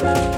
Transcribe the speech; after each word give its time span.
Bye. 0.00 0.37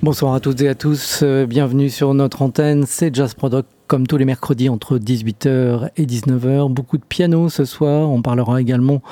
Bonsoir 0.00 0.34
à 0.34 0.38
toutes 0.38 0.60
et 0.60 0.68
à 0.68 0.76
tous, 0.76 1.24
euh, 1.24 1.44
bienvenue 1.44 1.90
sur 1.90 2.14
notre 2.14 2.42
antenne, 2.42 2.84
c'est 2.86 3.12
Jazz 3.12 3.34
Product 3.34 3.68
comme 3.88 4.06
tous 4.06 4.16
les 4.16 4.24
mercredis 4.24 4.68
entre 4.68 4.96
18h 4.96 5.90
et 5.96 6.06
19h. 6.06 6.72
Beaucoup 6.72 6.98
de 6.98 7.02
piano 7.02 7.48
ce 7.48 7.64
soir, 7.64 8.08
on 8.08 8.22
parlera 8.22 8.60
également 8.60 9.02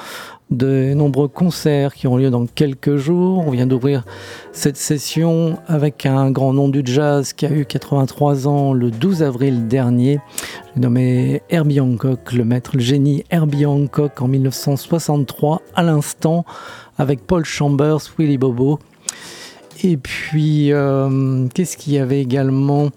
de 0.50 0.94
nombreux 0.94 1.27
concerts 1.27 1.93
qui 1.93 2.06
ont 2.06 2.17
lieu 2.17 2.31
dans 2.31 2.47
quelques 2.47 2.94
jours. 2.94 3.43
On 3.49 3.50
vient 3.50 3.67
d'ouvrir 3.67 4.05
cette 4.53 4.77
session 4.77 5.59
avec 5.67 6.06
un 6.06 6.31
grand 6.31 6.53
nom 6.53 6.69
du 6.69 6.83
jazz 6.85 7.32
qui 7.32 7.47
a 7.47 7.50
eu 7.50 7.65
83 7.65 8.47
ans 8.47 8.73
le 8.73 8.93
12 8.93 9.25
avril 9.25 9.67
dernier. 9.67 10.21
J'ai 10.77 10.82
nommé 10.82 11.43
Herbie 11.50 11.81
Hancock, 11.81 12.32
le 12.32 12.44
maître, 12.44 12.73
le 12.75 12.81
génie 12.81 13.25
Herbie 13.31 13.67
Hancock 13.67 14.23
en 14.23 14.29
1963 14.29 15.62
à 15.75 15.82
l'instant 15.82 16.44
avec 16.97 17.27
Paul 17.27 17.44
Chambers, 17.44 18.03
Willy 18.19 18.39
Bobo 18.39 18.79
et 19.82 19.96
puis, 19.96 20.73
euh, 20.73 21.46
qu'est-ce 21.55 21.76
qu'il 21.76 21.94
y 21.94 21.99
avait 21.99 22.20
également? 22.20 22.90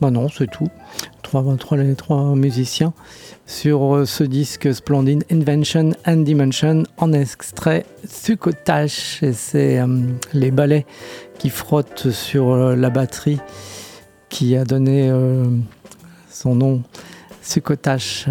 Ben 0.00 0.10
non, 0.10 0.28
c'est 0.28 0.50
tout. 0.50 0.68
Trois, 1.22 1.44
trois, 1.58 1.76
les 1.76 1.94
trois 1.94 2.34
musiciens 2.34 2.92
sur 3.46 3.94
euh, 3.94 4.04
ce 4.04 4.24
disque 4.24 4.74
splendide 4.74 5.24
Invention 5.30 5.92
and 6.06 6.18
Dimension 6.18 6.84
en 6.98 7.12
extrait 7.12 7.84
Succotash. 8.08 9.22
Et 9.22 9.32
c'est 9.32 9.80
euh, 9.80 9.86
les 10.32 10.50
balais 10.50 10.86
qui 11.38 11.50
frottent 11.50 12.10
sur 12.10 12.56
la 12.56 12.90
batterie 12.90 13.40
qui 14.28 14.56
a 14.56 14.64
donné 14.64 15.12
son 16.30 16.54
nom 16.54 16.82
Succotash 17.42 18.26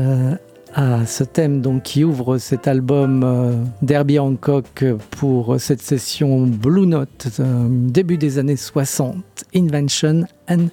à 0.73 1.05
ce 1.05 1.23
thème 1.23 1.61
donc, 1.61 1.83
qui 1.83 2.03
ouvre 2.03 2.37
cet 2.37 2.67
album 2.67 3.23
euh, 3.23 3.53
d'Herbie 3.81 4.19
Hancock 4.19 4.83
pour 5.11 5.59
cette 5.59 5.81
session 5.81 6.47
Blue 6.47 6.87
Note, 6.87 7.27
euh, 7.39 7.67
début 7.69 8.17
des 8.17 8.39
années 8.39 8.55
60, 8.55 9.15
Invention 9.55 10.25
and 10.49 10.67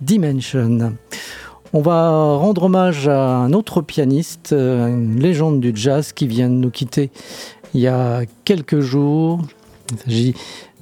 Dimension. 0.00 0.94
On 1.72 1.80
va 1.80 2.36
rendre 2.36 2.64
hommage 2.64 3.08
à 3.08 3.36
un 3.36 3.52
autre 3.52 3.82
pianiste, 3.82 4.52
euh, 4.52 4.88
une 4.88 5.20
légende 5.20 5.60
du 5.60 5.72
jazz 5.74 6.12
qui 6.12 6.26
vient 6.26 6.48
de 6.48 6.54
nous 6.54 6.70
quitter 6.70 7.10
il 7.74 7.80
y 7.80 7.88
a 7.88 8.22
quelques 8.44 8.80
jours. 8.80 9.40
Il 9.90 9.98
s'agit 9.98 10.34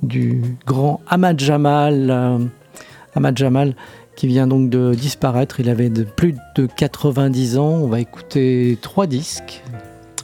du 0.02 0.42
grand 0.66 1.00
Ahmad 1.09 1.40
Jamal. 1.40 2.50
Ahmad 3.14 3.37
Jamal 3.37 3.75
qui 4.16 4.26
vient 4.26 4.47
donc 4.47 4.71
de 4.71 4.95
disparaître. 4.95 5.61
Il 5.61 5.69
avait 5.69 5.90
plus 5.90 6.35
de 6.57 6.66
90 6.66 7.59
ans. 7.59 7.69
On 7.83 7.88
va 7.88 8.00
écouter 8.00 8.78
trois 8.81 9.07
disques. 9.07 9.62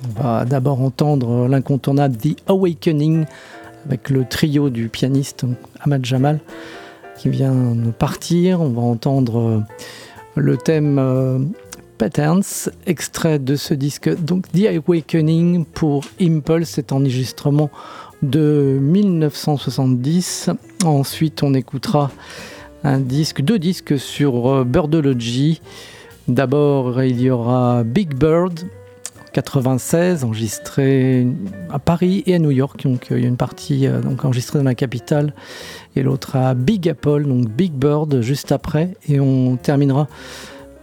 On 0.08 0.22
va 0.22 0.44
d'abord 0.44 0.80
entendre 0.80 1.48
l'incontournable 1.48 2.16
The 2.16 2.36
Awakening 2.46 3.26
avec 3.86 4.10
le 4.10 4.24
trio 4.24 4.70
du 4.70 4.88
pianiste 4.88 5.44
Ahmad 5.80 6.04
Jamal 6.04 6.40
qui 7.18 7.28
vient 7.28 7.74
de 7.74 7.90
partir. 7.90 8.60
On 8.60 8.70
va 8.70 8.82
entendre 8.82 9.64
le 10.36 10.56
thème 10.56 10.98
euh, 10.98 11.38
Patterns, 11.98 12.70
extrait 12.86 13.40
de 13.40 13.56
ce 13.56 13.74
disque. 13.74 14.08
Donc 14.22 14.50
The 14.52 14.66
Awakening 14.66 15.64
pour 15.64 16.04
Impulse, 16.20 16.70
cet 16.70 16.92
enregistrement 16.92 17.70
de 18.22 18.78
1970. 18.80 20.50
Ensuite, 20.84 21.42
on 21.42 21.54
écoutera 21.54 22.12
un 22.84 23.00
disque, 23.00 23.42
deux 23.42 23.58
disques 23.58 23.98
sur 23.98 24.48
euh, 24.48 24.64
Birdology. 24.64 25.60
D'abord, 26.28 27.02
il 27.02 27.20
y 27.20 27.30
aura 27.30 27.82
Big 27.84 28.14
Bird 28.14 28.60
96, 29.32 30.24
enregistré 30.24 31.26
à 31.70 31.78
Paris 31.78 32.22
et 32.26 32.34
à 32.34 32.38
New 32.38 32.50
York. 32.50 32.82
Donc, 32.84 33.08
il 33.10 33.20
y 33.20 33.24
a 33.24 33.28
une 33.28 33.36
partie 33.36 33.86
euh, 33.86 34.00
donc, 34.00 34.24
enregistrée 34.24 34.58
dans 34.58 34.64
la 34.64 34.74
capitale 34.74 35.32
et 35.96 36.02
l'autre 36.02 36.36
à 36.36 36.54
Big 36.54 36.88
Apple, 36.88 37.24
donc 37.24 37.48
Big 37.48 37.72
Bird 37.72 38.20
juste 38.20 38.52
après. 38.52 38.94
Et 39.08 39.20
on 39.20 39.56
terminera 39.56 40.08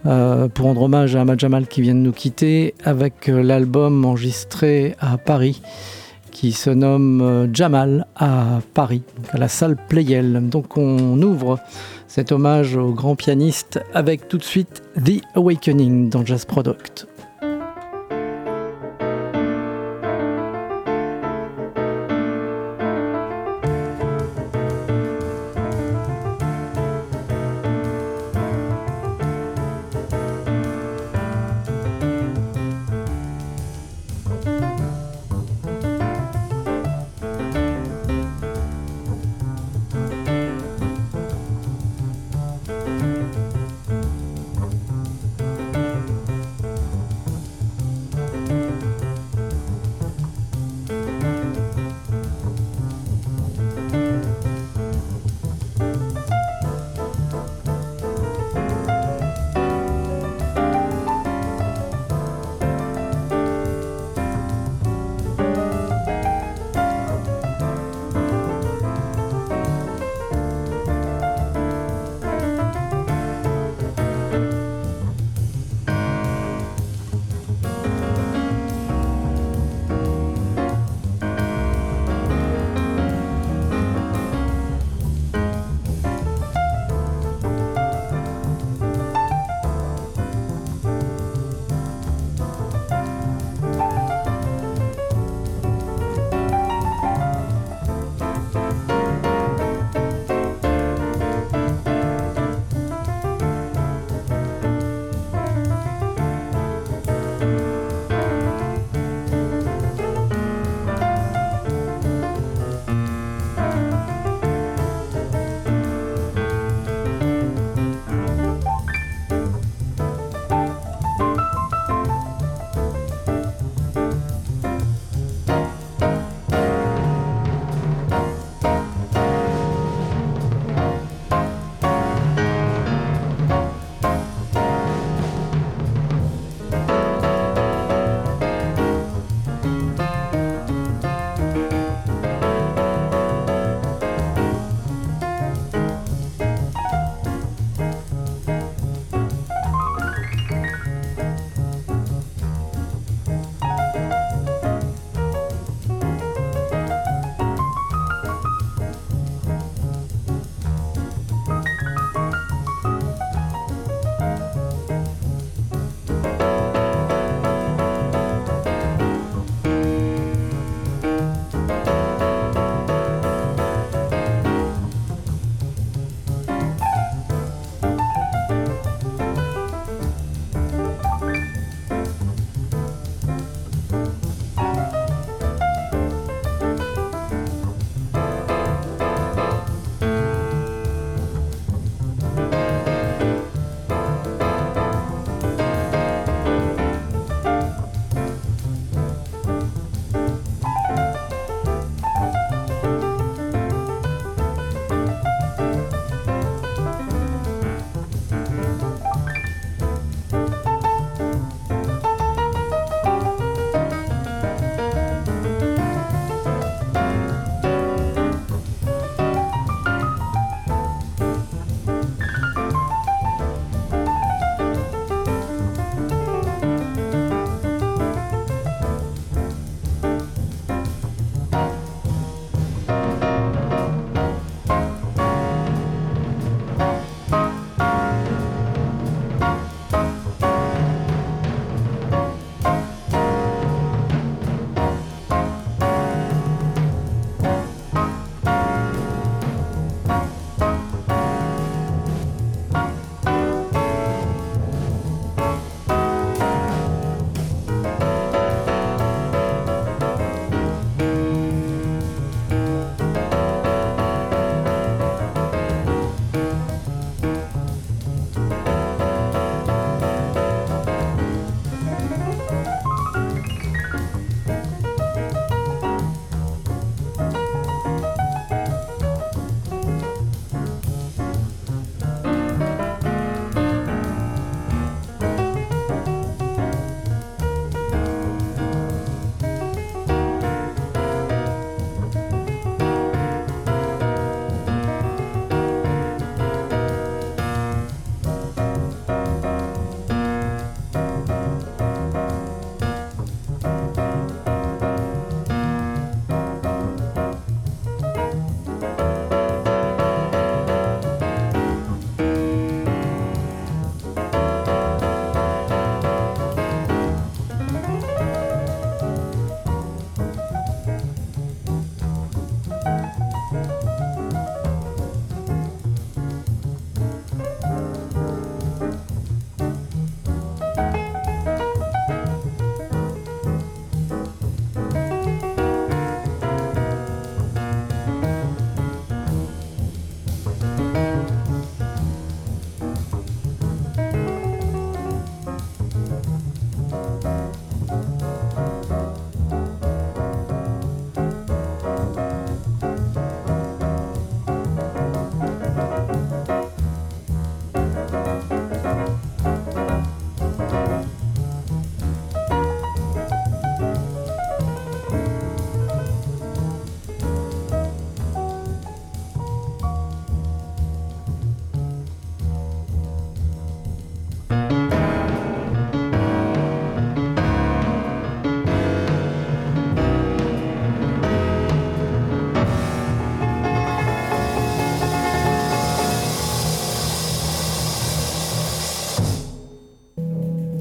euh, 0.06 0.48
pour 0.48 0.66
rendre 0.66 0.82
hommage 0.82 1.16
à 1.16 1.22
Ahmad 1.22 1.40
Jamal 1.40 1.66
qui 1.66 1.80
vient 1.80 1.94
de 1.94 2.00
nous 2.00 2.12
quitter 2.12 2.74
avec 2.84 3.26
l'album 3.26 4.04
enregistré 4.04 4.94
à 5.00 5.18
Paris 5.18 5.60
qui 6.36 6.52
se 6.52 6.68
nomme 6.68 7.22
euh, 7.22 7.48
Jamal 7.50 8.06
à 8.14 8.60
Paris, 8.74 9.00
à 9.32 9.38
la 9.38 9.48
salle 9.48 9.74
Playel. 9.74 10.50
Donc 10.50 10.76
on 10.76 11.22
ouvre 11.22 11.58
cet 12.08 12.30
hommage 12.30 12.76
au 12.76 12.92
grand 12.92 13.16
pianiste 13.16 13.80
avec 13.94 14.28
tout 14.28 14.36
de 14.36 14.42
suite 14.42 14.82
The 15.02 15.22
Awakening 15.34 16.10
dans 16.10 16.26
Jazz 16.26 16.44
Product. 16.44 17.06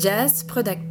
Jazz 0.05 0.43
Product. 0.43 0.84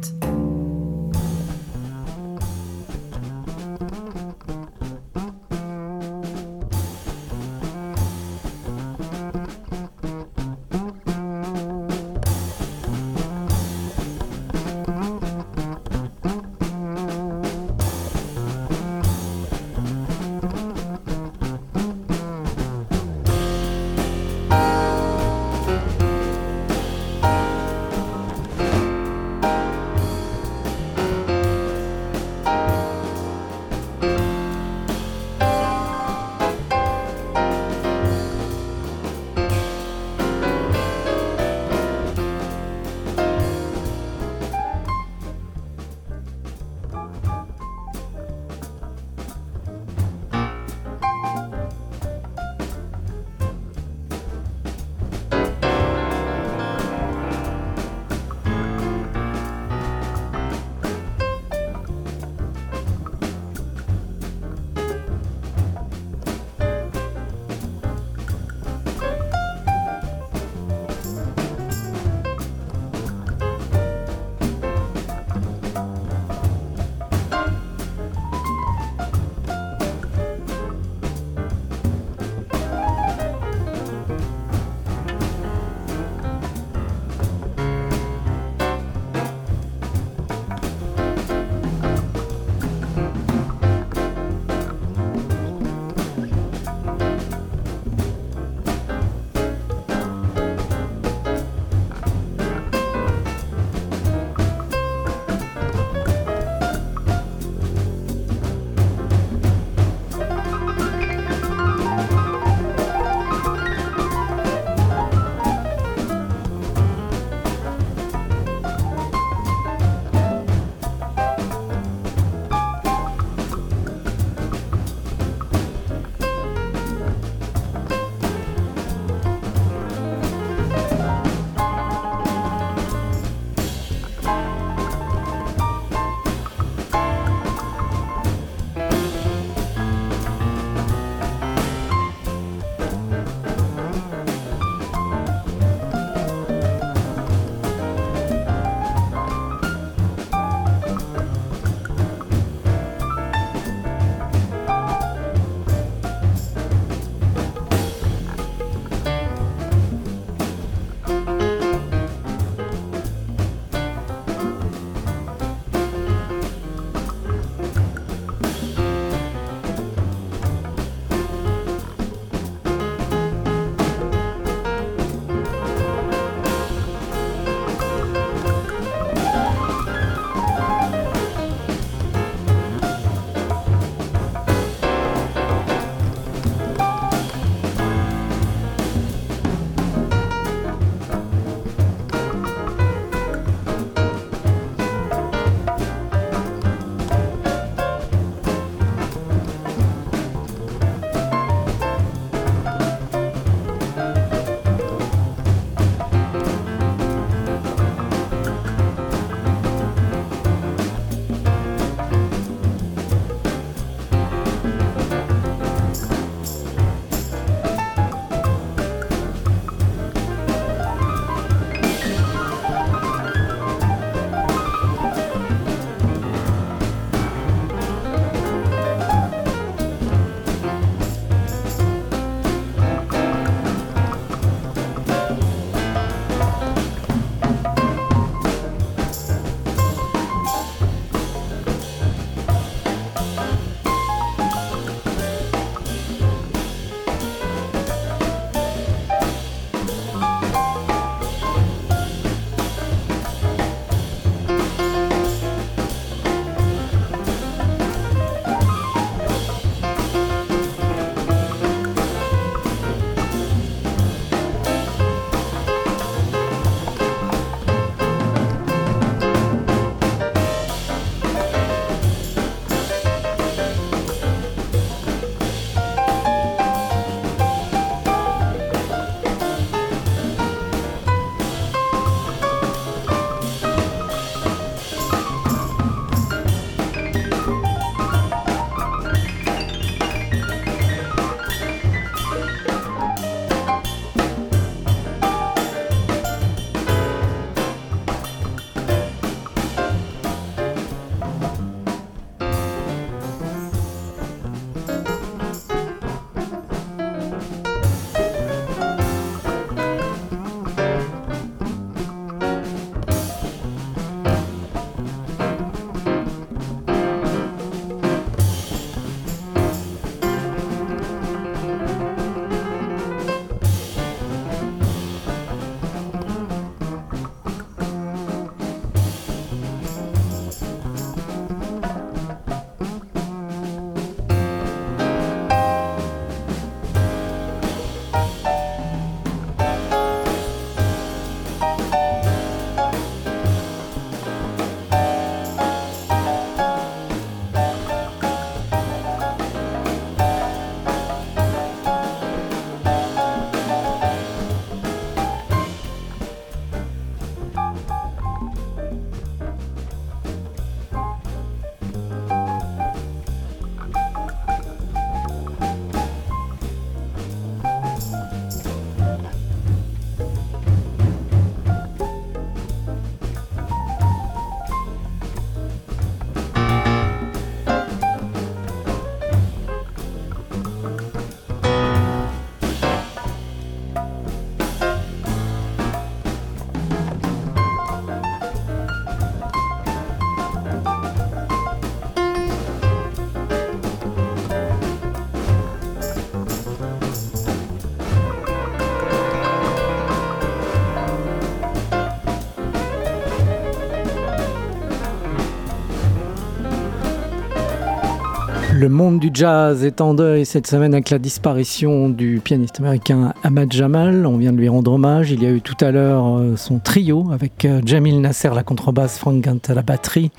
Le 408.85 408.91
monde 408.91 409.17
du 409.17 409.31
jazz 409.33 409.83
est 409.83 409.99
en 409.99 410.13
deuil 410.13 410.45
cette 410.45 410.67
semaine 410.67 410.93
avec 410.93 411.09
la 411.09 411.17
disparition 411.17 412.07
du 412.07 412.39
pianiste 412.39 412.79
américain 412.79 413.33
Ahmad 413.43 413.73
Jamal. 413.73 414.27
On 414.27 414.37
vient 414.37 414.53
de 414.53 414.59
lui 414.59 414.69
rendre 414.69 414.91
hommage. 414.91 415.31
Il 415.31 415.41
y 415.41 415.47
a 415.47 415.49
eu 415.49 415.59
tout 415.59 415.83
à 415.83 415.89
l'heure 415.89 416.37
euh, 416.37 416.55
son 416.55 416.77
trio 416.77 417.31
avec 417.31 417.65
euh, 417.65 417.81
Jamil 417.83 418.21
Nasser 418.21 418.51
la 418.53 418.61
contrebasse, 418.61 419.17
Frank 419.17 419.41
Gant 419.41 419.57
à 419.69 419.73
la 419.73 419.81
batterie. 419.81 420.29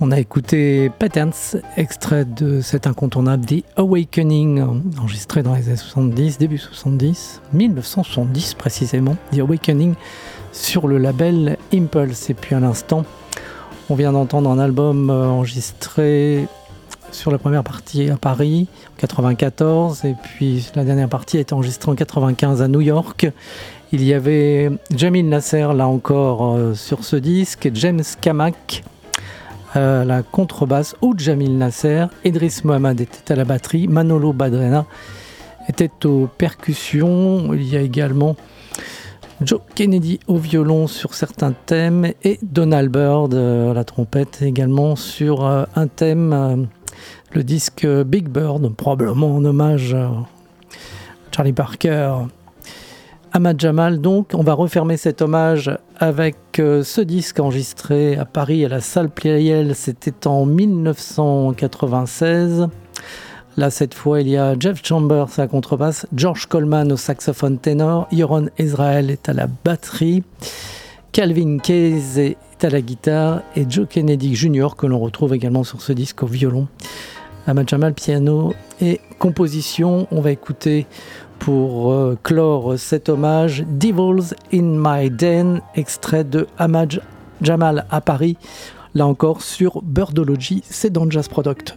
On 0.00 0.12
a 0.12 0.20
écouté 0.20 0.88
Patterns, 1.00 1.60
extrait 1.76 2.24
de 2.24 2.60
cet 2.60 2.86
incontournable 2.86 3.44
The 3.44 3.64
Awakening, 3.74 4.62
enregistré 4.96 5.42
dans 5.42 5.56
les 5.56 5.66
années 5.66 5.76
70, 5.76 6.38
début 6.38 6.58
70, 6.58 7.42
1970 7.54 8.54
précisément. 8.54 9.16
The 9.32 9.40
Awakening 9.40 9.94
sur 10.52 10.86
le 10.86 10.98
label 10.98 11.58
Impulse. 11.74 12.30
Et 12.30 12.34
puis 12.34 12.54
à 12.54 12.60
l'instant, 12.60 13.04
on 13.90 13.96
vient 13.96 14.12
d'entendre 14.12 14.48
un 14.48 14.60
album 14.60 15.10
euh, 15.10 15.26
enregistré 15.26 16.46
sur 17.12 17.30
la 17.30 17.38
première 17.38 17.64
partie 17.64 18.10
à 18.10 18.16
Paris 18.16 18.66
en 18.92 19.00
94 19.00 20.04
et 20.04 20.14
puis 20.22 20.68
la 20.74 20.84
dernière 20.84 21.08
partie 21.08 21.38
a 21.38 21.40
été 21.40 21.54
enregistrée 21.54 21.90
en 21.90 21.94
95 21.94 22.62
à 22.62 22.68
New 22.68 22.80
York. 22.80 23.30
Il 23.92 24.04
y 24.04 24.14
avait 24.14 24.70
Jamil 24.94 25.28
Nasser 25.28 25.68
là 25.74 25.88
encore 25.88 26.56
euh, 26.56 26.74
sur 26.74 27.04
ce 27.04 27.16
disque, 27.16 27.70
James 27.74 28.02
Kamak 28.20 28.82
à 29.74 30.04
la 30.04 30.22
contrebasse 30.22 30.96
ou 31.02 31.14
Jamil 31.16 31.56
Nasser, 31.56 32.06
Idris 32.24 32.60
Mohamed 32.64 33.00
était 33.00 33.32
à 33.32 33.36
la 33.36 33.44
batterie, 33.44 33.86
Manolo 33.88 34.32
Badrena 34.32 34.86
était 35.68 36.06
aux 36.06 36.26
percussions. 36.26 37.52
Il 37.52 37.68
y 37.68 37.76
a 37.76 37.80
également 37.80 38.36
Joe 39.40 39.60
Kennedy 39.74 40.18
au 40.26 40.36
violon 40.36 40.86
sur 40.86 41.14
certains 41.14 41.52
thèmes 41.52 42.12
et 42.24 42.38
Donald 42.42 42.90
Byrd 42.90 43.34
euh, 43.34 43.70
à 43.70 43.74
la 43.74 43.84
trompette 43.84 44.42
également 44.42 44.96
sur 44.96 45.46
euh, 45.46 45.64
un 45.76 45.86
thème 45.86 46.68
le 47.32 47.44
disque 47.44 47.86
Big 47.86 48.28
Bird, 48.28 48.74
probablement 48.74 49.36
en 49.36 49.44
hommage 49.44 49.94
à 49.94 50.10
Charlie 51.34 51.52
Parker. 51.52 52.14
Ahmad 53.32 53.60
Jamal, 53.60 54.00
donc, 54.00 54.30
on 54.32 54.42
va 54.42 54.54
refermer 54.54 54.96
cet 54.96 55.20
hommage 55.20 55.70
avec 55.98 56.36
euh, 56.58 56.82
ce 56.82 57.02
disque 57.02 57.38
enregistré 57.38 58.16
à 58.16 58.24
Paris 58.24 58.64
à 58.64 58.68
la 58.68 58.80
salle 58.80 59.10
Pluriel, 59.10 59.74
c'était 59.74 60.26
en 60.26 60.46
1996. 60.46 62.68
Là, 63.58 63.70
cette 63.70 63.92
fois, 63.92 64.22
il 64.22 64.28
y 64.28 64.36
a 64.36 64.58
Jeff 64.58 64.80
Chambers 64.82 65.28
à 65.36 65.42
la 65.42 65.48
contrebasse, 65.48 66.06
George 66.14 66.46
Coleman 66.46 66.90
au 66.90 66.96
saxophone 66.96 67.58
ténor, 67.58 68.08
Yoron 68.12 68.48
Israel 68.58 69.10
est 69.10 69.28
à 69.28 69.34
la 69.34 69.46
batterie, 69.46 70.22
Calvin 71.12 71.58
Case 71.58 72.18
est 72.18 72.36
à 72.62 72.70
la 72.70 72.80
guitare 72.80 73.42
et 73.56 73.66
Joe 73.68 73.86
Kennedy 73.88 74.34
Jr. 74.34 74.68
que 74.76 74.86
l'on 74.86 75.00
retrouve 75.00 75.34
également 75.34 75.64
sur 75.64 75.82
ce 75.82 75.92
disque 75.92 76.22
au 76.22 76.26
violon. 76.26 76.68
Ahmad 77.48 77.66
Jamal, 77.66 77.94
piano 77.94 78.52
et 78.78 79.00
composition. 79.18 80.06
On 80.10 80.20
va 80.20 80.32
écouter 80.32 80.86
pour 81.38 81.92
euh, 81.92 82.18
clore 82.22 82.78
cet 82.78 83.08
hommage 83.08 83.64
Devils 83.66 84.34
in 84.52 84.76
My 84.76 85.10
Den, 85.10 85.62
extrait 85.74 86.24
de 86.24 86.46
Ahmad 86.58 87.00
Jamal 87.40 87.86
à 87.90 88.02
Paris, 88.02 88.36
là 88.94 89.06
encore 89.06 89.40
sur 89.40 89.80
Birdology, 89.82 90.62
c'est 90.68 90.90
dans 90.90 91.08
Jazz 91.08 91.28
Product. 91.28 91.74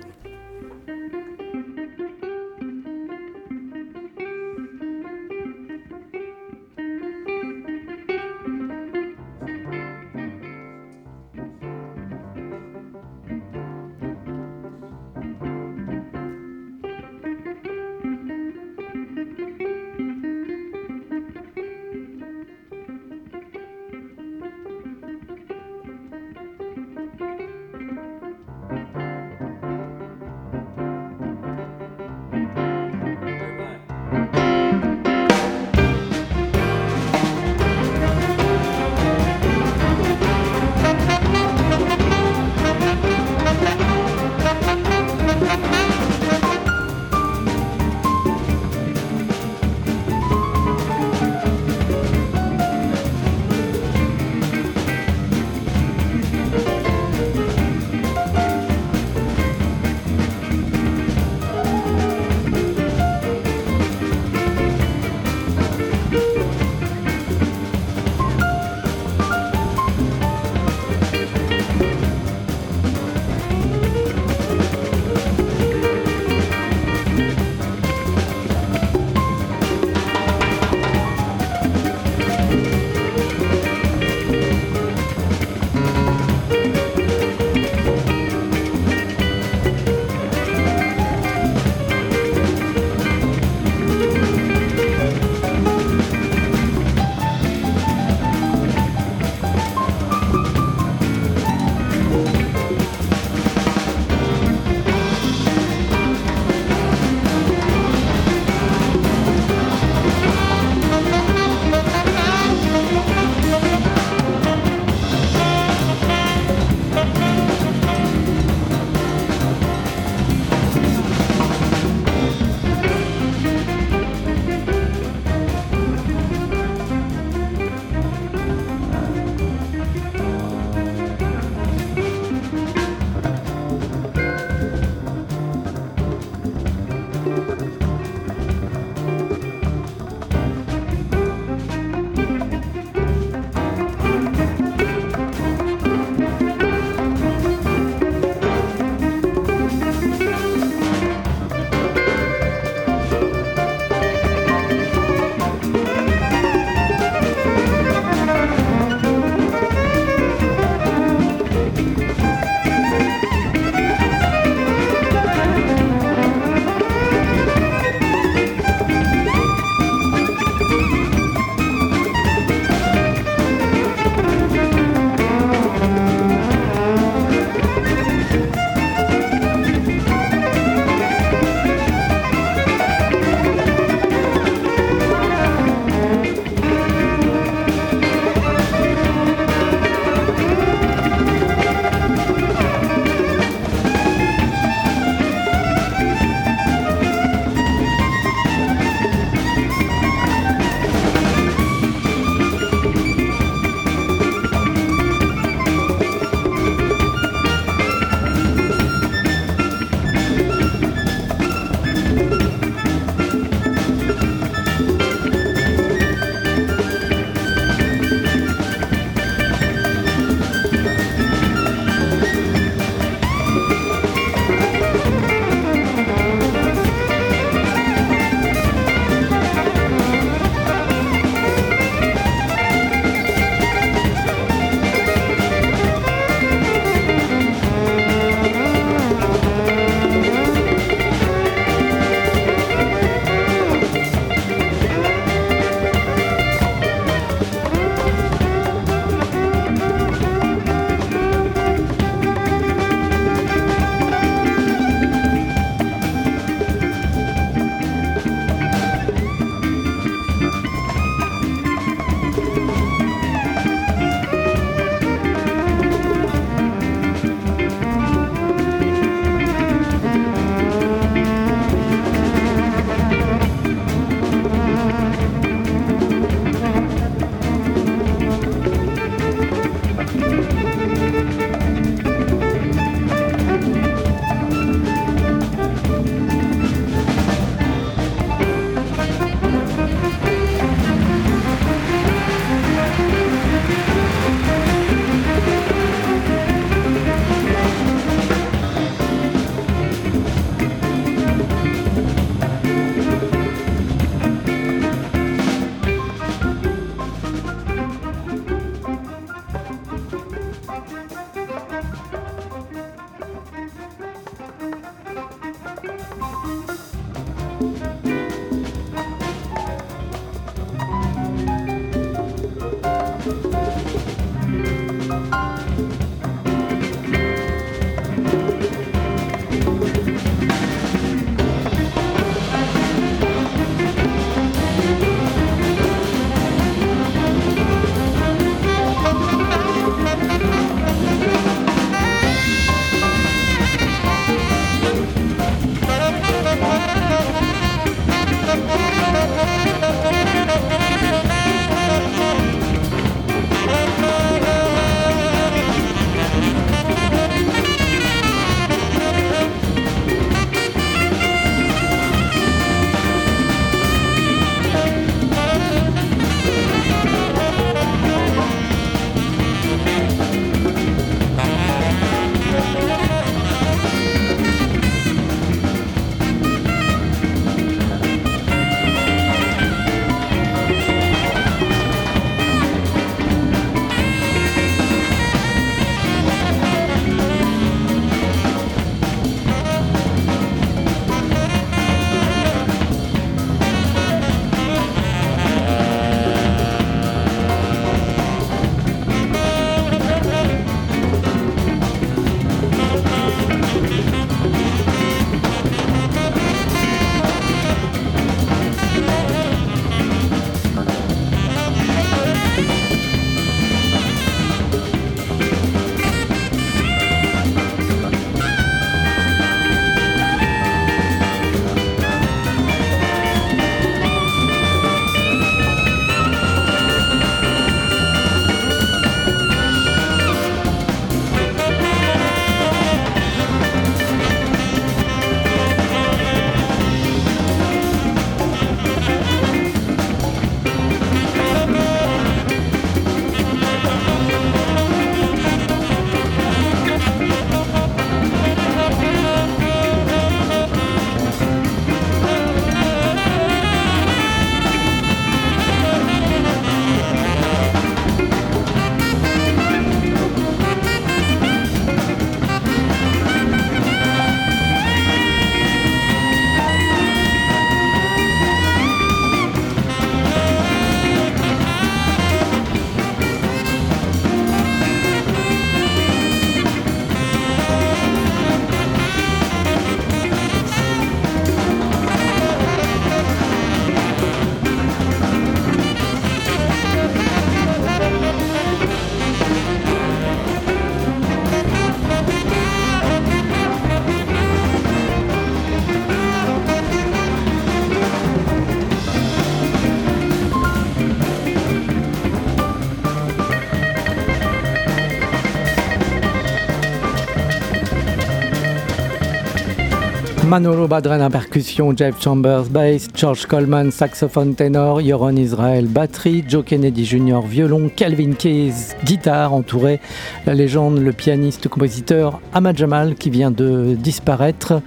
Manolo 510.52 510.86
Badren 510.86 511.30
percussion, 511.30 511.96
Jeff 511.96 512.22
Chambers 512.22 512.66
bass, 512.70 513.08
George 513.16 513.46
Coleman 513.46 513.90
saxophone 513.90 514.54
ténor, 514.54 515.00
Yoron 515.00 515.38
Israel 515.38 515.86
batterie, 515.86 516.44
Joe 516.46 516.66
Kennedy 516.66 517.06
Jr. 517.06 517.40
violon, 517.48 517.90
Calvin 517.96 518.34
Keyes 518.34 518.94
guitare, 519.06 519.54
entouré 519.54 520.02
la 520.46 520.54
légende, 520.54 521.00
le 521.00 521.14
pianiste, 521.14 521.70
compositeur 521.70 522.42
Ahmad 522.54 522.78
Jamal 522.78 523.16
qui 523.16 523.30
vient 523.30 523.50
de 523.50 523.96
disparaître. 523.98 524.82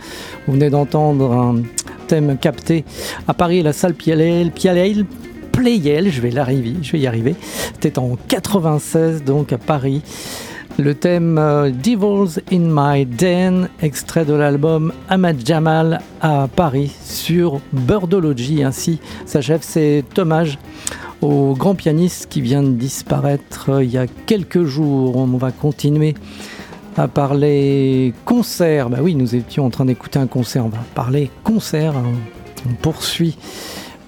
Vous 0.47 0.53
venez 0.53 0.69
d'entendre 0.69 1.33
un 1.33 1.63
thème 2.09 2.37
capté 2.37 2.85
à 3.27 3.33
Paris, 3.33 3.63
la 3.63 3.73
salle 3.73 3.95
Pialel, 3.95 4.51
Pialel 4.51 5.07
Playel, 5.51 6.13
je 6.13 6.21
vais, 6.21 6.31
je 6.31 6.93
vais 6.93 6.99
y 6.99 7.07
arriver. 7.07 7.37
C'était 7.73 7.99
en 7.99 8.19
96 8.29 9.25
donc 9.25 9.55
à 9.55 9.57
Paris. 9.57 10.03
Le 10.77 10.93
thème 10.93 11.39
euh, 11.39 11.71
Devils 11.71 12.41
in 12.51 12.67
My 12.69 13.07
Den, 13.07 13.69
extrait 13.81 14.25
de 14.25 14.33
l'album 14.35 14.93
Ahmad 15.09 15.37
Jamal 15.47 16.01
à 16.21 16.49
Paris 16.49 16.93
sur 17.05 17.61
Birdology. 17.73 18.65
Ainsi 18.65 18.99
s'achève 19.25 19.63
cet 19.63 20.19
hommage 20.19 20.59
au 21.23 21.55
grand 21.55 21.77
pianiste 21.77 22.27
qui 22.29 22.41
vient 22.41 22.65
de 22.65 22.73
disparaître 22.73 23.71
euh, 23.71 23.85
il 23.85 23.91
y 23.91 23.99
a 23.99 24.09
quelques 24.27 24.65
jours. 24.65 25.17
On 25.17 25.27
va 25.37 25.53
continuer 25.53 26.15
à 26.97 27.07
parler 27.07 28.13
concert. 28.25 28.91
Bah 28.91 28.99
oui, 29.01 29.15
nous 29.15 29.37
étions 29.37 29.65
en 29.67 29.71
train 29.71 29.85
d'écouter 29.85 30.19
un 30.19 30.27
concert. 30.27 30.67
On 30.67 30.71
va 30.71 30.85
parler 30.97 31.31
concert. 31.45 31.97
Hein. 31.97 32.15
On 32.69 32.75
poursuit 32.75 33.37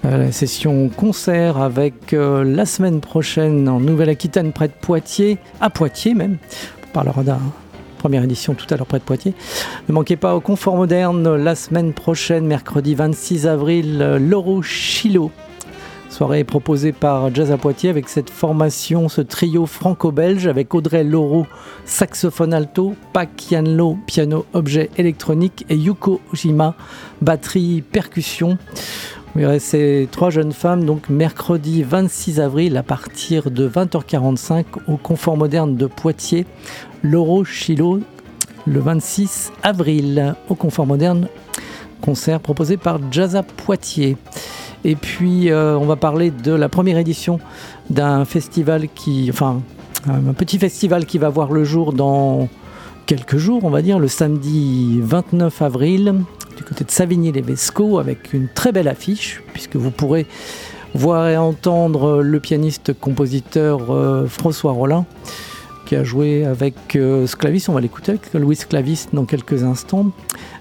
la 0.03 0.31
session 0.31 0.89
concert 0.89 1.57
avec 1.57 2.13
euh, 2.13 2.43
la 2.43 2.65
semaine 2.65 3.01
prochaine 3.01 3.67
en 3.67 3.79
Nouvelle-Aquitaine 3.79 4.51
près 4.53 4.67
de 4.67 4.73
Poitiers, 4.73 5.37
à 5.59 5.69
Poitiers 5.69 6.13
même. 6.13 6.37
On 6.83 6.93
parlera 6.93 7.23
d'un 7.23 7.39
première 7.97 8.23
édition 8.23 8.53
tout 8.53 8.65
à 8.69 8.77
l'heure 8.77 8.87
près 8.87 8.99
de 8.99 9.03
Poitiers. 9.03 9.33
Ne 9.89 9.93
manquez 9.93 10.15
pas 10.15 10.35
au 10.35 10.39
Confort 10.39 10.75
Moderne 10.75 11.35
la 11.35 11.55
semaine 11.55 11.93
prochaine, 11.93 12.45
mercredi 12.45 12.95
26 12.95 13.47
avril, 13.47 14.17
Loro 14.19 14.61
Chilo. 14.61 15.31
Soirée 16.09 16.45
proposée 16.45 16.93
par 16.93 17.33
Jazz 17.35 17.51
à 17.51 17.57
Poitiers 17.57 17.89
avec 17.89 18.07
cette 18.07 18.29
formation, 18.29 19.09
ce 19.09 19.21
trio 19.21 19.65
franco-belge 19.65 20.47
avec 20.47 20.73
Audrey 20.73 21.03
Loro, 21.03 21.45
saxophone 21.85 22.53
alto, 22.53 22.95
Pak 23.13 23.51
Yanlo, 23.51 23.97
piano 24.07 24.45
objet 24.53 24.89
électronique 24.97 25.65
et 25.69 25.75
Yuko 25.75 26.21
Ojima, 26.31 26.75
batterie 27.21 27.81
percussion. 27.81 28.57
Vous 29.33 29.41
verrez 29.41 29.59
ces 29.59 30.07
trois 30.11 30.29
jeunes 30.29 30.51
femmes, 30.51 30.85
donc 30.85 31.09
mercredi 31.09 31.83
26 31.83 32.39
avril 32.39 32.75
à 32.75 32.83
partir 32.83 33.51
de 33.51 33.69
20h45 33.69 34.65
au 34.87 34.97
Confort 34.97 35.37
Moderne 35.37 35.75
de 35.75 35.85
Poitiers, 35.85 36.45
Loro 37.03 37.43
Chilo, 37.45 37.99
le 38.65 38.79
26 38.79 39.51
avril 39.61 40.35
au 40.49 40.55
Confort 40.55 40.87
Moderne, 40.87 41.27
concert 42.01 42.39
proposé 42.39 42.77
par 42.77 42.99
Jazza 43.11 43.43
Poitiers. 43.43 44.17
Et 44.83 44.95
puis 44.95 45.51
euh, 45.51 45.77
on 45.77 45.85
va 45.85 45.97
parler 45.97 46.31
de 46.31 46.53
la 46.53 46.69
première 46.69 46.97
édition 46.97 47.39
d'un 47.89 48.25
festival 48.25 48.87
qui, 48.93 49.29
enfin, 49.29 49.61
un 50.07 50.33
petit 50.33 50.57
festival 50.57 51.05
qui 51.05 51.17
va 51.17 51.29
voir 51.29 51.51
le 51.51 51.63
jour 51.63 51.93
dans 51.93 52.47
quelques 53.05 53.37
jours, 53.37 53.63
on 53.63 53.69
va 53.69 53.81
dire, 53.81 53.99
le 53.99 54.07
samedi 54.07 54.99
29 55.01 55.61
avril 55.61 56.15
du 56.57 56.63
côté 56.63 56.83
de 56.83 56.91
Savigny-les-Vesco 56.91 57.99
avec 57.99 58.33
une 58.33 58.47
très 58.49 58.71
belle 58.71 58.87
affiche, 58.87 59.41
puisque 59.53 59.75
vous 59.75 59.91
pourrez 59.91 60.25
voir 60.95 61.29
et 61.29 61.37
entendre 61.37 62.21
le 62.21 62.39
pianiste-compositeur 62.39 63.91
euh, 63.91 64.25
François 64.27 64.71
Rollin 64.71 65.05
qui 65.85 65.95
a 65.95 66.03
joué 66.03 66.43
avec 66.43 66.97
euh, 66.97 67.27
Sclavis, 67.27 67.69
on 67.69 67.73
va 67.73 67.79
l'écouter 67.79 68.11
avec 68.11 68.33
Louis 68.33 68.57
Sclavis 68.57 69.07
dans 69.13 69.23
quelques 69.23 69.63
instants, 69.63 70.07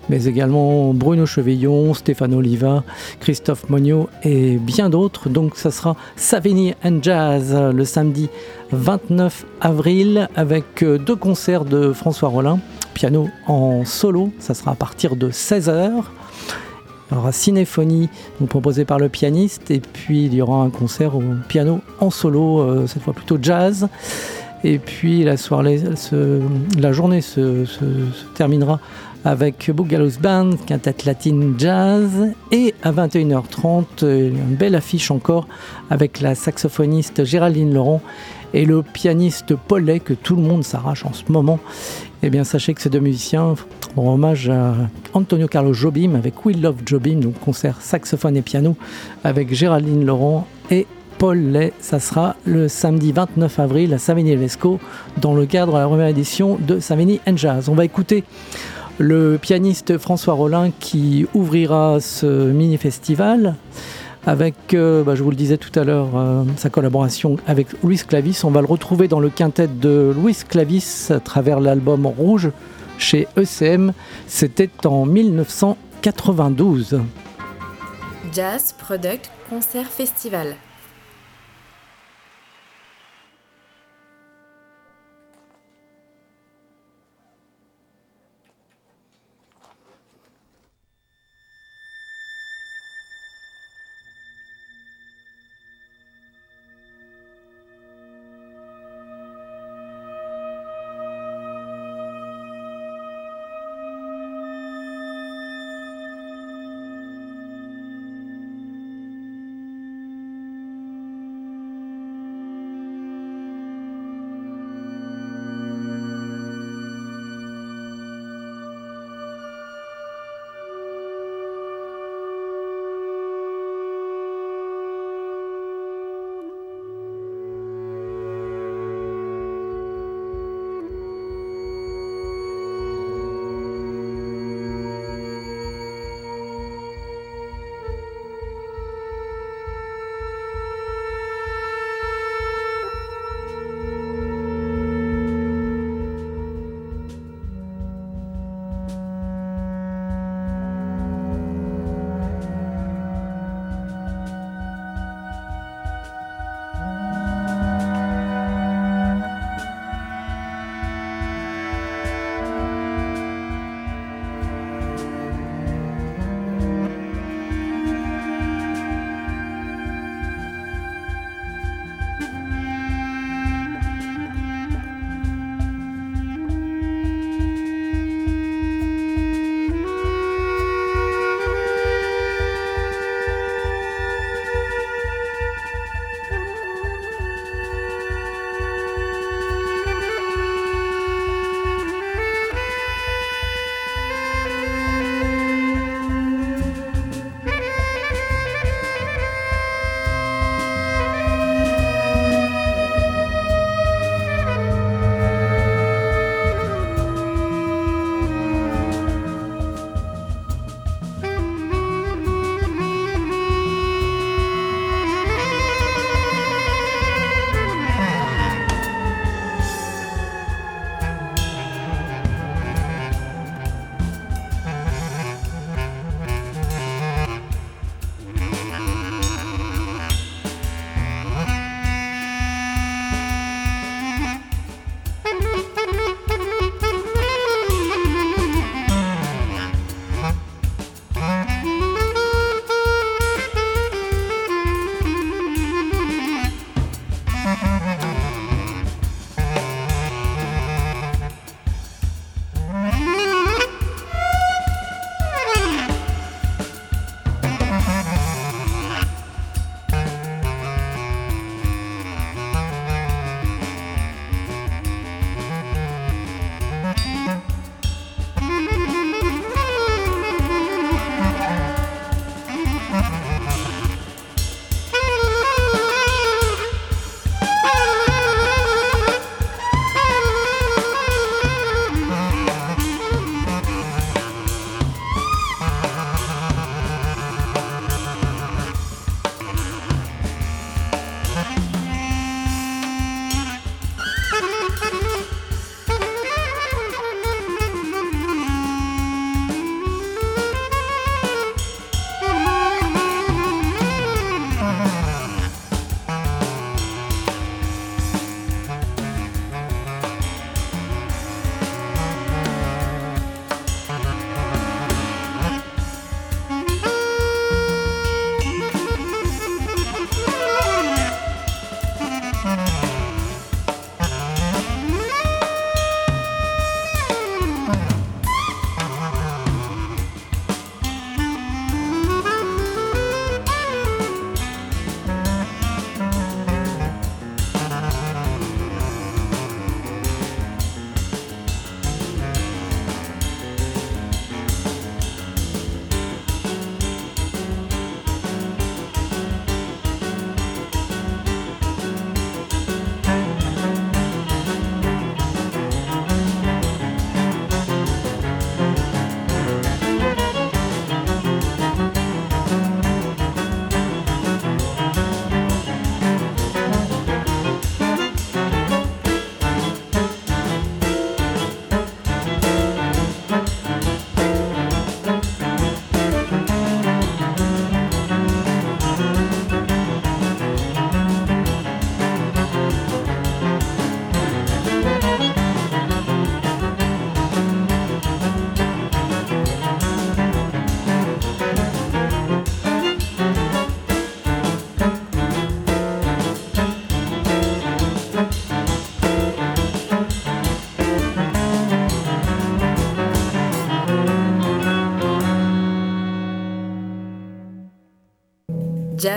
mais 0.08 0.26
également 0.26 0.94
Bruno 0.94 1.26
Chevillon, 1.26 1.94
Stéphane 1.94 2.32
Oliva, 2.32 2.84
Christophe 3.18 3.68
Monio 3.68 4.08
et 4.22 4.56
bien 4.56 4.88
d'autres. 4.88 5.28
Donc 5.28 5.56
ça 5.56 5.72
sera 5.72 5.96
Savigny 6.14 6.74
and 6.84 6.98
Jazz 7.02 7.52
le 7.74 7.84
samedi 7.84 8.28
29 8.70 9.46
avril 9.60 10.28
avec 10.36 10.84
euh, 10.84 10.96
deux 10.96 11.16
concerts 11.16 11.64
de 11.64 11.92
François 11.92 12.28
Rollin 12.28 12.60
piano 12.96 13.28
en 13.46 13.84
solo, 13.84 14.32
ça 14.38 14.54
sera 14.54 14.70
à 14.70 14.74
partir 14.74 15.16
de 15.16 15.30
16h. 15.30 15.90
Il 17.10 17.14
y 17.14 17.18
aura 17.18 17.30
cinéphonie 17.30 18.08
proposée 18.48 18.86
par 18.86 18.98
le 18.98 19.10
pianiste 19.10 19.70
et 19.70 19.80
puis 19.80 20.24
il 20.24 20.34
y 20.34 20.40
aura 20.40 20.62
un 20.62 20.70
concert 20.70 21.14
au 21.14 21.22
piano 21.46 21.80
en 22.00 22.08
solo, 22.08 22.60
euh, 22.60 22.86
cette 22.86 23.02
fois 23.02 23.12
plutôt 23.12 23.36
jazz. 23.40 23.88
Et 24.64 24.78
puis 24.78 25.24
la 25.24 25.36
soirée, 25.36 25.82
la 26.78 26.92
journée 26.92 27.20
se, 27.20 27.66
terminera 28.34 28.80
avec 29.26 29.70
Boogaloo's 29.70 30.18
Band, 30.18 30.52
quintette 30.66 31.04
latine 31.04 31.54
jazz, 31.58 32.08
et 32.50 32.74
à 32.82 32.92
21h30, 32.92 34.04
une 34.04 34.54
belle 34.54 34.74
affiche 34.74 35.10
encore 35.10 35.46
avec 35.90 36.22
la 36.22 36.34
saxophoniste 36.34 37.24
Géraldine 37.24 37.74
Laurent 37.74 38.00
et 38.56 38.64
le 38.64 38.82
pianiste 38.82 39.54
Paulet 39.54 40.00
que 40.00 40.14
tout 40.14 40.34
le 40.34 40.40
monde 40.40 40.64
s'arrache 40.64 41.04
en 41.04 41.12
ce 41.12 41.30
moment. 41.30 41.60
Eh 42.22 42.30
bien, 42.30 42.42
sachez 42.42 42.72
que 42.72 42.80
ces 42.80 42.88
deux 42.88 43.00
musiciens 43.00 43.54
rendent 43.94 44.14
hommage 44.14 44.48
à 44.48 44.74
Antonio 45.12 45.46
Carlos 45.46 45.74
Jobim 45.74 46.14
avec 46.14 46.44
We 46.46 46.56
Love 46.56 46.76
Jobim, 46.86 47.16
donc 47.16 47.38
concert 47.38 47.82
saxophone 47.82 48.34
et 48.34 48.42
piano 48.42 48.74
avec 49.24 49.52
Géraldine 49.52 50.06
Laurent 50.06 50.46
et 50.70 50.86
Paul 51.18 51.38
Lay. 51.38 51.74
Ça 51.80 52.00
sera 52.00 52.34
le 52.46 52.68
samedi 52.68 53.12
29 53.12 53.58
avril 53.58 53.92
à 53.92 53.98
Savigny-Lescaut 53.98 54.80
dans 55.20 55.34
le 55.34 55.44
cadre 55.44 55.74
de 55.74 55.78
la 55.78 55.86
première 55.86 56.08
édition 56.08 56.56
de 56.58 56.80
Savigny 56.80 57.20
Jazz. 57.36 57.68
On 57.68 57.74
va 57.74 57.84
écouter 57.84 58.24
le 58.96 59.38
pianiste 59.38 59.98
François 59.98 60.32
Rollin 60.32 60.70
qui 60.80 61.26
ouvrira 61.34 61.98
ce 62.00 62.50
mini-festival 62.50 63.54
avec, 64.26 64.74
euh, 64.74 65.02
bah, 65.04 65.14
je 65.14 65.22
vous 65.22 65.30
le 65.30 65.36
disais 65.36 65.56
tout 65.56 65.70
à 65.78 65.84
l'heure, 65.84 66.16
euh, 66.16 66.42
sa 66.56 66.68
collaboration 66.68 67.36
avec 67.46 67.68
Louis 67.82 67.98
Clavis. 68.06 68.40
On 68.44 68.50
va 68.50 68.60
le 68.60 68.66
retrouver 68.66 69.06
dans 69.08 69.20
le 69.20 69.30
quintet 69.30 69.68
de 69.68 70.12
Louis 70.14 70.36
Clavis 70.48 71.08
à 71.10 71.20
travers 71.20 71.60
l'album 71.60 72.06
Rouge 72.06 72.50
chez 72.98 73.28
ECM. 73.36 73.92
C'était 74.26 74.70
en 74.84 75.06
1992. 75.06 77.00
Jazz 78.32 78.74
Product 78.76 79.30
Concert 79.48 79.86
Festival. 79.86 80.56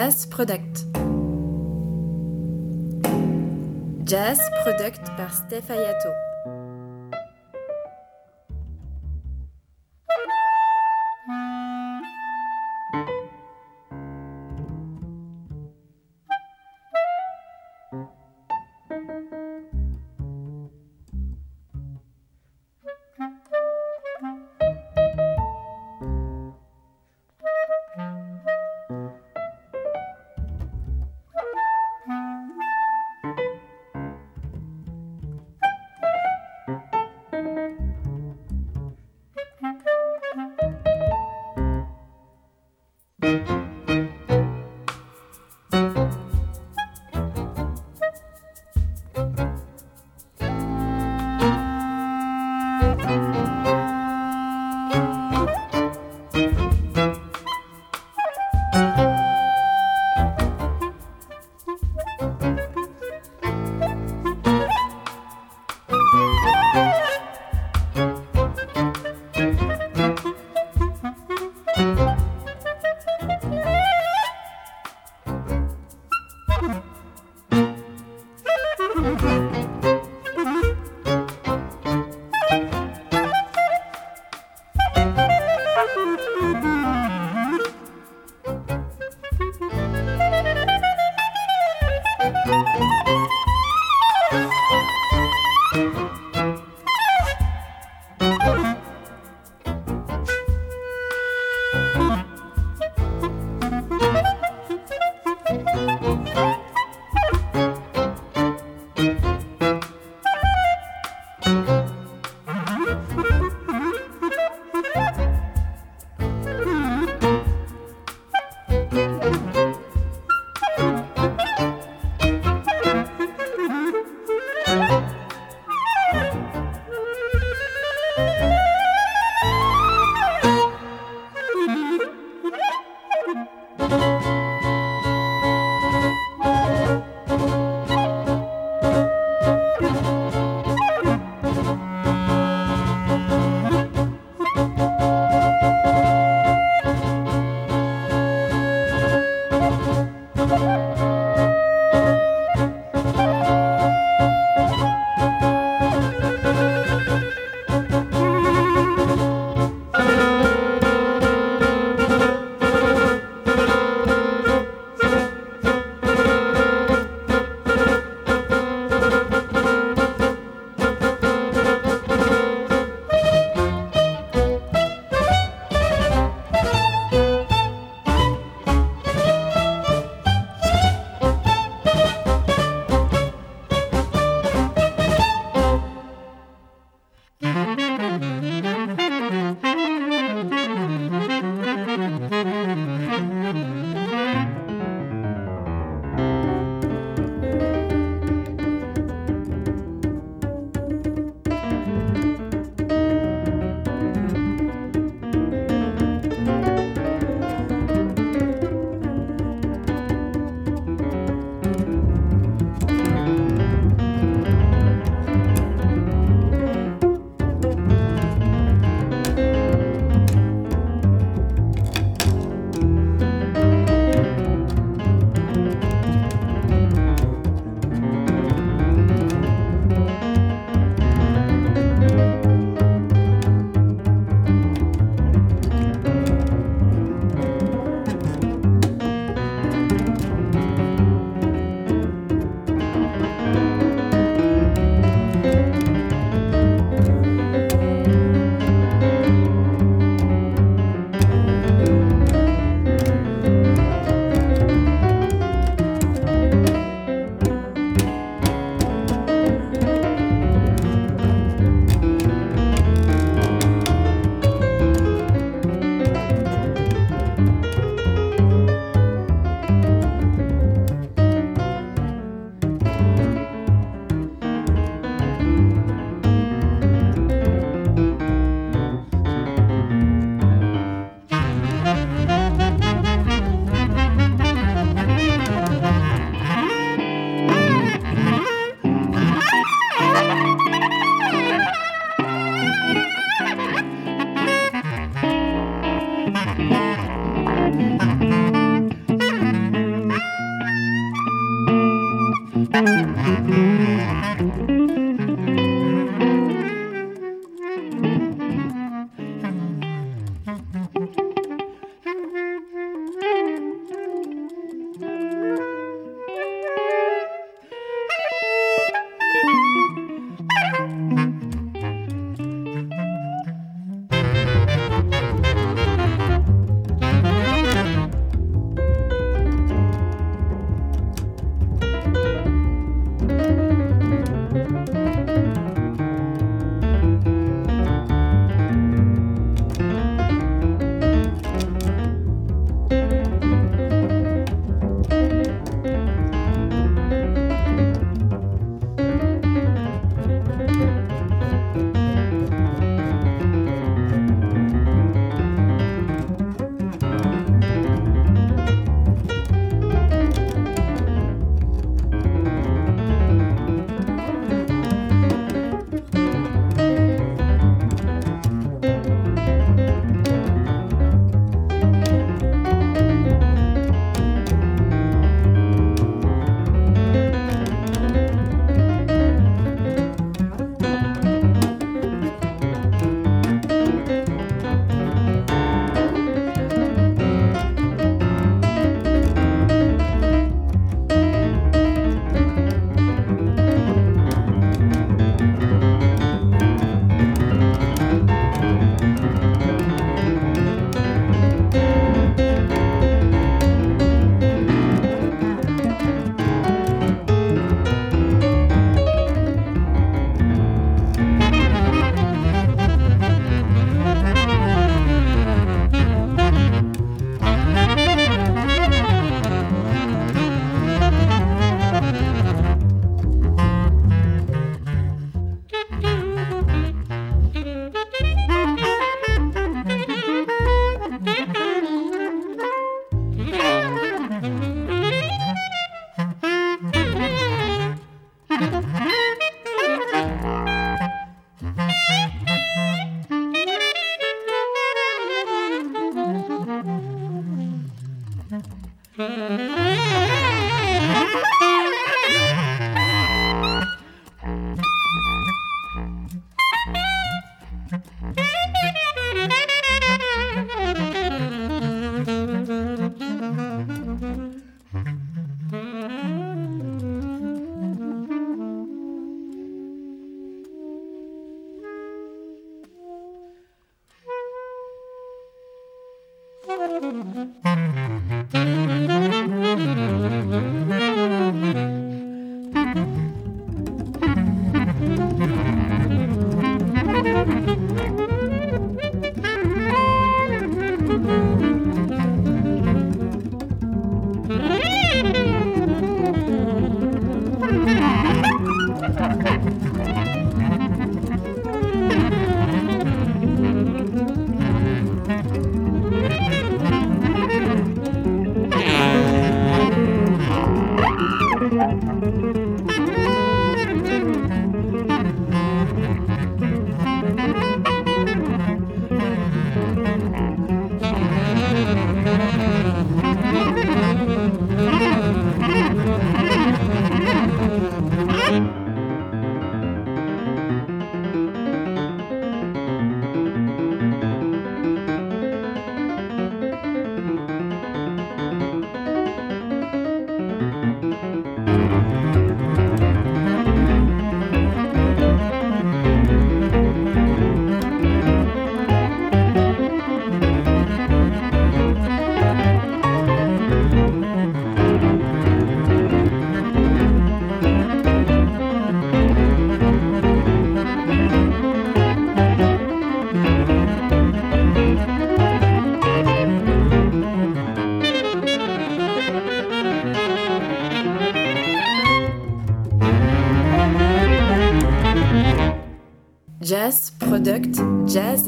Jazz 0.10 0.26
Product. 0.26 0.86
Jazz 4.06 4.40
Product 4.64 5.16
par 5.16 5.32
Steph 5.32 5.70
Ayato. 5.70 6.29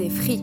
des 0.02 0.10
frites. 0.10 0.41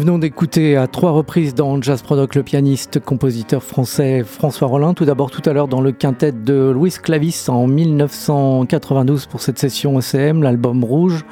Nous 0.00 0.06
venons 0.06 0.18
d'écouter 0.18 0.78
à 0.78 0.86
trois 0.86 1.10
reprises 1.10 1.54
dans 1.54 1.82
Jazz 1.82 2.00
Product 2.00 2.34
le 2.34 2.42
pianiste, 2.42 3.00
compositeur 3.00 3.62
français 3.62 4.24
François 4.24 4.66
Rollin. 4.66 4.94
Tout 4.94 5.04
d'abord 5.04 5.30
tout 5.30 5.42
à 5.44 5.52
l'heure 5.52 5.68
dans 5.68 5.82
le 5.82 5.92
quintet 5.92 6.32
de 6.32 6.70
Louis 6.70 6.94
Clavis 7.02 7.44
en 7.48 7.66
1992 7.66 9.26
pour 9.26 9.42
cette 9.42 9.58
session 9.58 9.98
ECM, 9.98 10.42
l'album 10.42 10.84
Rouge. 10.84 11.26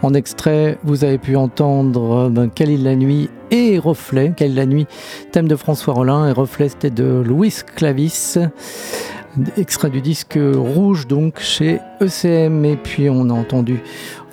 En 0.00 0.14
extrait, 0.14 0.78
vous 0.84 1.04
avez 1.04 1.18
pu 1.18 1.36
entendre 1.36 2.30
ben, 2.30 2.48
Khalil 2.48 2.84
la 2.84 2.96
nuit 2.96 3.28
et 3.50 3.78
Reflet. 3.78 4.32
Khalil 4.34 4.54
la 4.54 4.64
nuit, 4.64 4.86
thème 5.30 5.46
de 5.46 5.56
François 5.56 5.92
Rollin 5.92 6.26
et 6.26 6.32
Reflet 6.32 6.70
c'était 6.70 6.88
de 6.88 7.22
Louis 7.22 7.52
Clavis. 7.76 8.38
Extrait 9.58 9.90
du 9.90 10.00
disque 10.00 10.38
Rouge 10.38 11.08
donc 11.08 11.40
chez 11.40 11.78
ECM 12.00 12.64
et 12.64 12.76
puis 12.76 13.10
on 13.10 13.28
a 13.28 13.34
entendu 13.34 13.82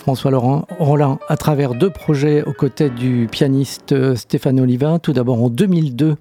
François 0.01 0.31
Laurent 0.31 0.65
Rollin 0.79 1.19
à 1.27 1.37
travers 1.37 1.75
deux 1.75 1.91
projets 1.91 2.41
aux 2.43 2.53
côtés 2.53 2.89
du 2.89 3.27
pianiste 3.31 3.91
euh, 3.91 4.15
Stéphane 4.15 4.59
Oliva. 4.59 4.97
Tout 4.97 5.13
d'abord 5.13 5.43
en 5.43 5.49
2002 5.49 6.15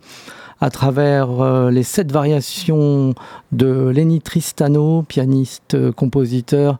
à 0.61 0.69
travers 0.69 1.41
euh, 1.41 1.71
les 1.71 1.83
sept 1.83 2.13
variations 2.13 3.15
de 3.53 3.89
Lenny 3.89 4.21
Tristano, 4.21 5.01
pianiste, 5.01 5.77
euh, 5.77 5.93
compositeur 5.93 6.79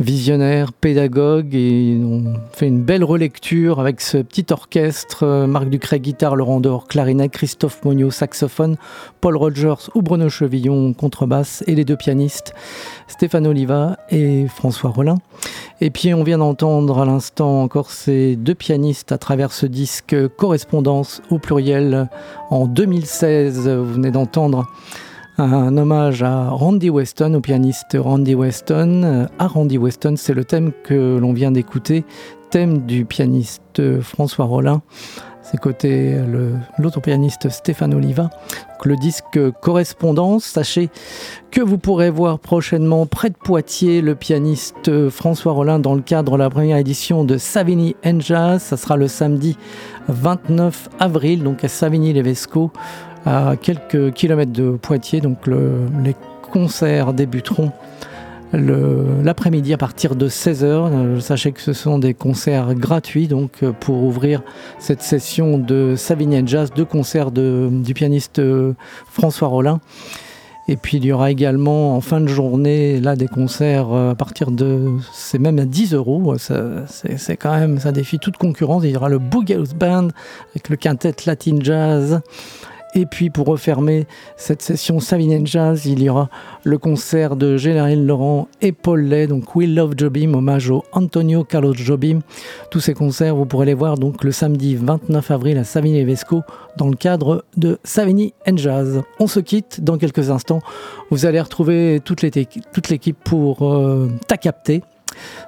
visionnaire, 0.00 0.72
pédagogue, 0.72 1.54
et 1.54 2.00
on 2.02 2.34
fait 2.52 2.66
une 2.66 2.82
belle 2.82 3.04
relecture 3.04 3.78
avec 3.78 4.00
ce 4.00 4.18
petit 4.18 4.46
orchestre, 4.50 5.22
euh, 5.22 5.46
Marc 5.46 5.68
Ducret 5.68 6.00
guitare, 6.00 6.36
Laurent 6.36 6.60
Dor 6.60 6.88
clarinette, 6.88 7.32
Christophe 7.32 7.84
Monio 7.84 8.10
saxophone, 8.10 8.76
Paul 9.20 9.36
Rogers 9.36 9.90
ou 9.94 10.02
Bruno 10.02 10.28
Chevillon 10.28 10.92
contrebasse, 10.94 11.62
et 11.66 11.74
les 11.74 11.84
deux 11.84 11.96
pianistes, 11.96 12.54
Stéphane 13.06 13.46
Oliva 13.46 13.96
et 14.10 14.46
François 14.48 14.90
Rollin. 14.90 15.16
Et 15.80 15.90
puis 15.90 16.14
on 16.14 16.24
vient 16.24 16.38
d'entendre 16.38 17.00
à 17.00 17.04
l'instant 17.04 17.62
encore 17.62 17.90
ces 17.90 18.36
deux 18.36 18.54
pianistes 18.54 19.12
à 19.12 19.18
travers 19.18 19.52
ce 19.52 19.66
disque 19.66 20.16
Correspondance 20.36 21.22
au 21.30 21.38
pluriel 21.38 22.08
en 22.50 22.66
2016. 22.66 23.68
Vous 23.68 23.92
venez 23.92 24.10
d'entendre 24.10 24.66
un 25.38 25.76
hommage 25.76 26.22
à 26.22 26.50
Randy 26.50 26.90
Weston, 26.90 27.34
au 27.34 27.40
pianiste 27.40 27.96
Randy 27.98 28.34
Weston. 28.34 29.28
À 29.38 29.46
Randy 29.46 29.78
Weston, 29.78 30.14
c'est 30.16 30.34
le 30.34 30.44
thème 30.44 30.72
que 30.84 31.18
l'on 31.18 31.32
vient 31.32 31.50
d'écouter, 31.50 32.04
thème 32.50 32.86
du 32.86 33.04
pianiste 33.04 34.00
François 34.00 34.44
Rollin. 34.44 34.82
C'est 35.42 35.58
côté 35.58 36.16
l'autre 36.78 37.00
pianiste 37.00 37.50
Stéphane 37.50 37.92
Oliva. 37.92 38.30
le 38.84 38.96
disque 38.96 39.38
Correspondance, 39.60 40.44
sachez 40.44 40.88
que 41.50 41.60
vous 41.60 41.78
pourrez 41.78 42.10
voir 42.10 42.38
prochainement 42.38 43.04
près 43.06 43.28
de 43.28 43.36
Poitiers 43.36 44.00
le 44.00 44.14
pianiste 44.14 45.08
François 45.10 45.52
Rollin 45.52 45.78
dans 45.78 45.94
le 45.94 46.00
cadre 46.00 46.32
de 46.32 46.38
la 46.38 46.48
première 46.48 46.78
édition 46.78 47.24
de 47.24 47.38
Savigny 47.38 47.94
Jazz. 48.18 48.62
Ça 48.62 48.76
sera 48.76 48.96
le 48.96 49.08
samedi 49.08 49.58
29 50.08 50.88
avril, 50.98 51.42
donc 51.42 51.62
à 51.64 51.68
Savigny-les-Vesco 51.68 52.70
à 53.26 53.54
quelques 53.60 54.12
kilomètres 54.12 54.52
de 54.52 54.70
Poitiers. 54.72 55.20
Donc 55.20 55.46
les 55.46 56.14
concerts 56.52 57.12
débuteront 57.12 57.72
l'après-midi 58.56 59.72
à 59.72 59.78
partir 59.78 60.14
de 60.16 60.28
16h. 60.28 60.64
Euh, 60.64 61.20
sachez 61.20 61.52
que 61.52 61.60
ce 61.60 61.72
sont 61.72 61.98
des 61.98 62.14
concerts 62.14 62.74
gratuits 62.74 63.26
donc 63.26 63.62
euh, 63.62 63.72
pour 63.72 64.02
ouvrir 64.04 64.42
cette 64.78 65.02
session 65.02 65.58
de 65.58 65.94
Savigny 65.96 66.42
Jazz, 66.46 66.70
deux 66.74 66.84
concerts 66.84 67.30
du 67.30 67.94
pianiste 67.94 68.38
euh, 68.38 68.74
François 69.10 69.48
Rollin. 69.48 69.80
Et 70.66 70.76
puis 70.76 70.96
il 70.96 71.04
y 71.04 71.12
aura 71.12 71.30
également 71.30 71.94
en 71.94 72.00
fin 72.00 72.22
de 72.22 72.26
journée 72.26 72.98
là 72.98 73.16
des 73.16 73.28
concerts 73.28 73.92
à 73.92 74.14
partir 74.14 74.50
de 74.50 74.92
c'est 75.12 75.38
même 75.38 75.58
à 75.58 75.66
10 75.66 75.92
euros. 75.92 76.36
C'est 76.38 77.36
quand 77.36 77.52
même 77.52 77.78
ça 77.78 77.92
défie 77.92 78.18
toute 78.18 78.38
concurrence. 78.38 78.82
Il 78.84 78.92
y 78.92 78.96
aura 78.96 79.10
le 79.10 79.18
Boogie 79.18 79.56
Band 79.78 80.08
avec 80.52 80.70
le 80.70 80.76
quintet 80.76 81.14
Latin 81.26 81.58
Jazz. 81.60 82.22
Et 82.96 83.06
puis 83.06 83.28
pour 83.28 83.46
refermer 83.46 84.06
cette 84.36 84.62
session 84.62 85.00
Savinen 85.00 85.44
Jazz, 85.44 85.84
il 85.86 86.00
y 86.00 86.08
aura 86.08 86.28
le 86.62 86.78
concert 86.78 87.34
de 87.34 87.56
Général 87.56 88.06
Laurent 88.06 88.46
et 88.62 88.70
Paul 88.70 89.02
Lay, 89.02 89.26
donc 89.26 89.56
We 89.56 89.68
Love 89.68 89.94
Jobim, 89.96 90.34
hommage 90.34 90.70
au 90.70 90.84
Antonio 90.92 91.42
Carlos 91.42 91.74
Jobim. 91.74 92.20
Tous 92.70 92.78
ces 92.78 92.94
concerts, 92.94 93.34
vous 93.34 93.46
pourrez 93.46 93.66
les 93.66 93.74
voir 93.74 93.98
donc 93.98 94.22
le 94.22 94.30
samedi 94.30 94.76
29 94.76 95.30
avril 95.32 95.58
à 95.58 95.64
Savigny 95.64 96.04
Vesco 96.04 96.42
dans 96.76 96.88
le 96.88 96.96
cadre 96.96 97.44
de 97.56 97.78
Savigny 97.82 98.32
Jazz. 98.54 99.02
On 99.18 99.26
se 99.26 99.40
quitte 99.40 99.82
dans 99.82 99.98
quelques 99.98 100.30
instants. 100.30 100.60
Vous 101.10 101.26
allez 101.26 101.40
retrouver 101.40 102.00
toute 102.04 102.22
l'équipe 102.22 103.16
pour 103.24 103.74
euh, 103.74 104.08
Ta 104.28 104.36
capter 104.36 104.82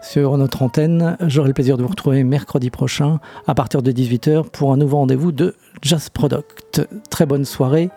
sur 0.02 0.36
notre 0.36 0.62
antenne. 0.62 1.16
J'aurai 1.26 1.48
le 1.48 1.54
plaisir 1.54 1.76
de 1.76 1.82
vous 1.82 1.88
retrouver 1.88 2.24
mercredi 2.24 2.70
prochain 2.70 3.20
à 3.46 3.54
partir 3.54 3.82
de 3.82 3.92
18h 3.92 4.44
pour 4.50 4.72
un 4.72 4.76
nouveau 4.76 4.98
rendez-vous 4.98 5.32
de 5.32 5.54
Jazz 5.82 6.08
Product. 6.08 6.86
Très 7.10 7.26
bonne 7.26 7.44
soirée. 7.44 7.90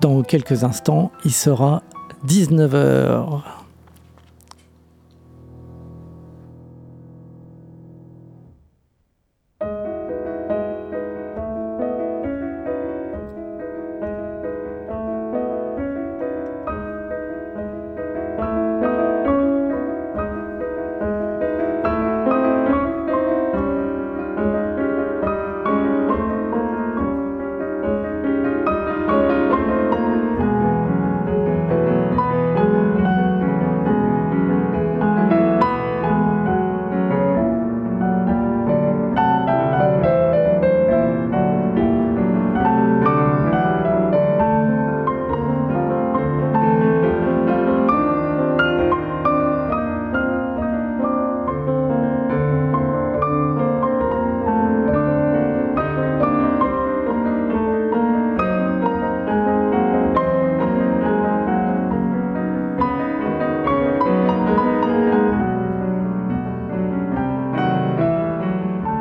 Dans 0.00 0.22
quelques 0.22 0.64
instants, 0.64 1.10
il 1.24 1.32
sera 1.32 1.82
19h. 2.26 3.59